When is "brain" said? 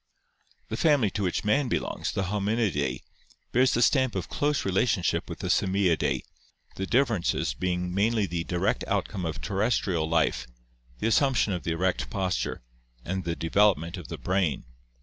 14.17-14.63